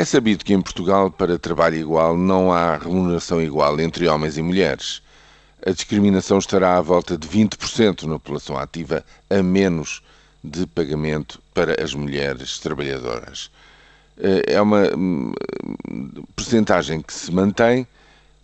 É 0.00 0.04
sabido 0.06 0.46
que 0.46 0.54
em 0.54 0.62
Portugal, 0.62 1.10
para 1.10 1.38
trabalho 1.38 1.76
igual, 1.76 2.16
não 2.16 2.50
há 2.50 2.78
remuneração 2.78 3.38
igual 3.42 3.78
entre 3.78 4.08
homens 4.08 4.38
e 4.38 4.42
mulheres. 4.42 5.02
A 5.62 5.72
discriminação 5.72 6.38
estará 6.38 6.78
à 6.78 6.80
volta 6.80 7.18
de 7.18 7.28
20% 7.28 8.04
na 8.04 8.14
população 8.14 8.56
ativa, 8.56 9.04
a 9.28 9.42
menos 9.42 10.02
de 10.42 10.66
pagamento 10.66 11.38
para 11.52 11.84
as 11.84 11.92
mulheres 11.92 12.58
trabalhadoras. 12.58 13.50
Eh, 14.16 14.54
é 14.54 14.62
uma 14.62 14.88
hum, 14.96 15.34
percentagem 16.34 17.02
que 17.02 17.12
se 17.12 17.30
mantém, 17.30 17.86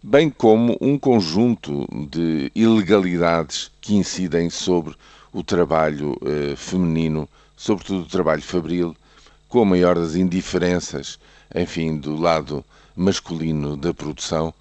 bem 0.02 0.29
como 0.29 0.77
um 0.79 0.98
conjunto 0.98 1.88
de 2.11 2.52
ilegalidades 2.54 3.70
que 3.80 3.96
incidem 3.96 4.50
sobre 4.50 4.95
o 5.32 5.43
trabalho 5.43 6.18
eh, 6.23 6.54
feminino, 6.54 7.27
sobretudo 7.57 8.02
o 8.02 8.11
trabalho 8.11 8.43
fabril, 8.43 8.95
com 9.49 9.63
a 9.63 9.65
maior 9.65 9.97
das 9.97 10.15
indiferenças, 10.15 11.19
enfim, 11.55 11.96
do 11.96 12.17
lado 12.17 12.65
masculino 12.96 13.77
da 13.77 13.93
produção, 13.95 14.53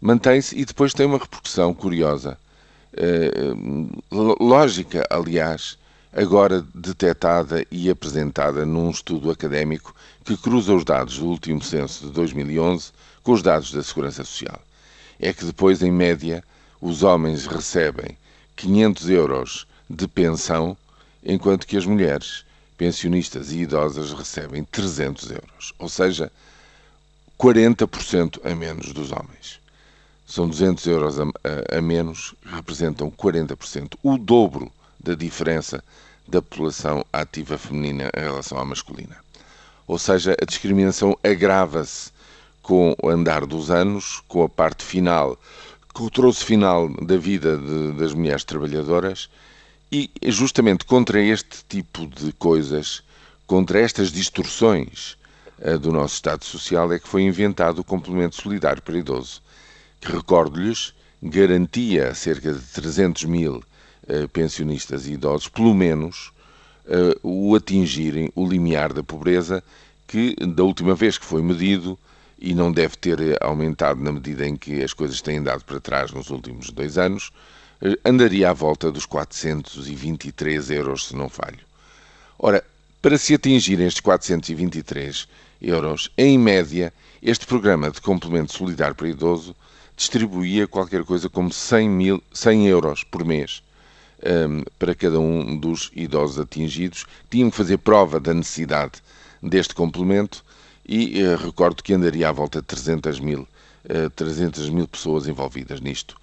mantém-se 0.00 0.58
e 0.58 0.64
depois 0.64 0.94
tem 0.94 1.06
uma 1.06 1.18
repercussão 1.18 1.74
curiosa, 1.74 2.38
eh, 2.96 3.52
lógica, 4.10 5.06
aliás, 5.10 5.76
agora 6.12 6.64
detectada 6.74 7.64
e 7.70 7.88
apresentada 7.88 8.66
num 8.66 8.90
estudo 8.90 9.30
académico 9.30 9.94
que 10.24 10.36
cruza 10.36 10.74
os 10.74 10.84
dados 10.84 11.18
do 11.18 11.26
último 11.26 11.62
censo 11.62 12.06
de 12.06 12.12
2011 12.12 12.90
com 13.22 13.32
os 13.32 13.42
dados 13.42 13.72
da 13.72 13.82
Segurança 13.82 14.24
Social. 14.24 14.60
É 15.18 15.32
que 15.32 15.44
depois, 15.44 15.82
em 15.82 15.92
média, 15.92 16.42
os 16.80 17.02
homens 17.02 17.46
recebem 17.46 18.16
500 18.56 19.10
euros 19.10 19.66
de 19.88 20.08
pensão, 20.08 20.76
enquanto 21.22 21.66
que 21.66 21.76
as 21.76 21.84
mulheres, 21.84 22.44
pensionistas 22.80 23.52
e 23.52 23.58
idosas, 23.58 24.10
recebem 24.10 24.64
300 24.64 25.32
euros. 25.32 25.74
Ou 25.78 25.86
seja, 25.86 26.32
40% 27.38 28.40
a 28.42 28.54
menos 28.54 28.94
dos 28.94 29.12
homens. 29.12 29.60
São 30.26 30.48
200 30.48 30.86
euros 30.86 31.20
a, 31.20 31.24
a, 31.24 31.76
a 31.76 31.82
menos, 31.82 32.34
representam 32.42 33.10
40%, 33.10 33.98
o 34.02 34.16
dobro 34.16 34.72
da 34.98 35.14
diferença 35.14 35.84
da 36.26 36.40
população 36.40 37.04
ativa 37.12 37.58
feminina 37.58 38.10
em 38.16 38.20
relação 38.20 38.56
à 38.56 38.64
masculina. 38.64 39.16
Ou 39.86 39.98
seja, 39.98 40.34
a 40.40 40.46
discriminação 40.46 41.14
agrava-se 41.22 42.10
com 42.62 42.96
o 43.02 43.10
andar 43.10 43.44
dos 43.44 43.70
anos, 43.70 44.22
com 44.26 44.42
a 44.42 44.48
parte 44.48 44.84
final, 44.84 45.38
com 45.92 46.04
o 46.04 46.10
troço 46.10 46.46
final 46.46 46.88
da 47.04 47.18
vida 47.18 47.58
de, 47.58 47.92
das 47.92 48.14
mulheres 48.14 48.42
trabalhadoras 48.42 49.28
e 49.90 50.10
justamente 50.26 50.84
contra 50.84 51.20
este 51.20 51.64
tipo 51.68 52.06
de 52.06 52.32
coisas, 52.32 53.02
contra 53.46 53.80
estas 53.80 54.12
distorções 54.12 55.16
uh, 55.58 55.78
do 55.78 55.90
nosso 55.90 56.14
Estado 56.14 56.44
Social, 56.44 56.92
é 56.92 56.98
que 56.98 57.08
foi 57.08 57.22
inventado 57.22 57.80
o 57.80 57.84
complemento 57.84 58.36
solidário 58.36 58.80
para 58.82 58.96
idoso, 58.96 59.42
que, 60.00 60.12
recordo-lhes, 60.12 60.94
garantia 61.20 62.08
a 62.08 62.14
cerca 62.14 62.52
de 62.52 62.60
300 62.60 63.24
mil 63.24 63.56
uh, 63.56 64.28
pensionistas 64.32 65.06
e 65.06 65.14
idosos, 65.14 65.48
pelo 65.48 65.74
menos, 65.74 66.32
uh, 66.86 67.18
o 67.22 67.56
atingirem 67.56 68.30
o 68.36 68.46
limiar 68.46 68.92
da 68.92 69.02
pobreza, 69.02 69.62
que 70.06 70.36
da 70.36 70.62
última 70.62 70.94
vez 70.94 71.18
que 71.18 71.24
foi 71.26 71.42
medido, 71.42 71.98
e 72.38 72.54
não 72.54 72.72
deve 72.72 72.96
ter 72.96 73.18
aumentado 73.42 74.00
na 74.00 74.10
medida 74.10 74.46
em 74.46 74.56
que 74.56 74.82
as 74.82 74.94
coisas 74.94 75.20
têm 75.20 75.42
dado 75.42 75.62
para 75.64 75.78
trás 75.78 76.10
nos 76.10 76.30
últimos 76.30 76.70
dois 76.70 76.96
anos, 76.96 77.30
andaria 78.04 78.50
à 78.50 78.52
volta 78.52 78.90
dos 78.90 79.06
423 79.06 80.70
euros, 80.70 81.08
se 81.08 81.16
não 81.16 81.28
falho. 81.28 81.60
Ora, 82.38 82.64
para 83.00 83.16
se 83.16 83.34
atingirem 83.34 83.86
estes 83.86 84.00
423 84.00 85.26
euros, 85.62 86.10
em 86.16 86.38
média, 86.38 86.92
este 87.22 87.46
programa 87.46 87.90
de 87.90 88.00
complemento 88.00 88.52
solidário 88.52 88.94
para 88.94 89.08
idoso 89.08 89.54
distribuía 89.96 90.66
qualquer 90.66 91.04
coisa 91.04 91.28
como 91.28 91.52
100, 91.52 91.88
mil, 91.90 92.22
100 92.32 92.66
euros 92.68 93.04
por 93.04 93.24
mês 93.24 93.62
um, 94.24 94.64
para 94.78 94.94
cada 94.94 95.18
um 95.18 95.56
dos 95.56 95.90
idosos 95.94 96.38
atingidos. 96.38 97.06
Tinham 97.30 97.50
que 97.50 97.56
fazer 97.56 97.78
prova 97.78 98.18
da 98.18 98.32
necessidade 98.32 99.02
deste 99.42 99.74
complemento 99.74 100.44
e 100.86 101.22
uh, 101.22 101.36
recordo 101.36 101.82
que 101.82 101.92
andaria 101.92 102.28
à 102.28 102.32
volta 102.32 102.60
de 102.60 102.66
300 102.66 103.20
mil, 103.20 103.46
uh, 103.84 104.10
300 104.10 104.68
mil 104.70 104.88
pessoas 104.88 105.28
envolvidas 105.28 105.80
nisto. 105.80 106.18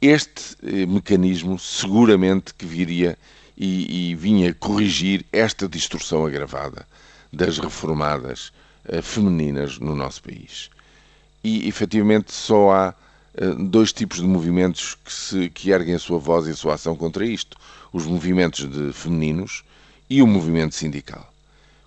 Este 0.00 0.54
uh, 0.62 0.86
mecanismo 0.86 1.58
seguramente 1.58 2.54
que 2.54 2.64
viria 2.64 3.18
e, 3.56 4.10
e, 4.10 4.14
vinha 4.14 4.54
corrigir 4.54 5.26
esta 5.32 5.68
distorção 5.68 6.24
agravada 6.24 6.86
das 7.32 7.58
reformadas 7.58 8.52
uh, 8.88 9.02
femininas 9.02 9.78
no 9.78 9.96
nosso 9.96 10.22
país. 10.22 10.70
E 11.42 11.68
efetivamente 11.68 12.32
só 12.32 12.70
há 12.72 12.94
eh, 13.40 13.54
dois 13.56 13.92
tipos 13.92 14.18
de 14.18 14.24
movimentos 14.24 14.96
que, 15.04 15.12
se, 15.12 15.50
que 15.50 15.70
erguem 15.70 15.94
a 15.94 15.98
sua 15.98 16.18
voz 16.18 16.46
e 16.46 16.50
a 16.50 16.56
sua 16.56 16.74
ação 16.74 16.96
contra 16.96 17.24
isto: 17.24 17.56
os 17.92 18.04
movimentos 18.04 18.68
de 18.68 18.92
femininos 18.92 19.62
e 20.10 20.20
o 20.20 20.26
movimento 20.26 20.74
sindical. 20.74 21.32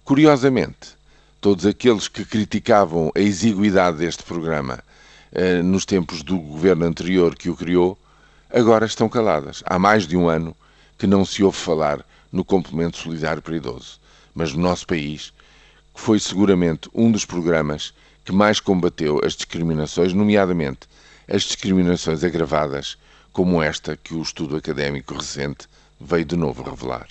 Curiosamente, 0.05 0.95
todos 1.41 1.65
aqueles 1.65 2.07
que 2.07 2.23
criticavam 2.23 3.11
a 3.13 3.19
exiguidade 3.19 3.97
deste 3.97 4.23
programa 4.23 4.81
eh, 5.33 5.61
nos 5.61 5.85
tempos 5.85 6.23
do 6.23 6.37
governo 6.37 6.85
anterior 6.85 7.35
que 7.35 7.49
o 7.49 7.55
criou, 7.55 7.97
agora 8.53 8.85
estão 8.85 9.07
caladas. 9.07 9.63
Há 9.65 9.79
mais 9.79 10.05
de 10.05 10.15
um 10.17 10.27
ano 10.27 10.55
que 10.97 11.07
não 11.07 11.25
se 11.25 11.43
ouve 11.43 11.57
falar 11.57 12.05
no 12.31 12.43
complemento 12.43 12.97
solidário 12.97 13.41
para 13.41 13.55
idoso. 13.55 13.99
Mas 14.33 14.53
no 14.53 14.61
nosso 14.61 14.85
país, 14.85 15.33
foi 15.95 16.19
seguramente 16.19 16.89
um 16.93 17.11
dos 17.11 17.25
programas 17.25 17.93
que 18.23 18.31
mais 18.31 18.59
combateu 18.59 19.19
as 19.23 19.33
discriminações, 19.33 20.13
nomeadamente 20.13 20.87
as 21.27 21.43
discriminações 21.43 22.23
agravadas, 22.23 22.97
como 23.33 23.61
esta 23.61 23.97
que 23.97 24.13
o 24.13 24.21
estudo 24.21 24.55
académico 24.55 25.15
recente 25.15 25.67
veio 25.99 26.25
de 26.25 26.35
novo 26.35 26.63
revelar. 26.63 27.07